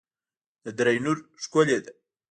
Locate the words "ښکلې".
1.43-1.77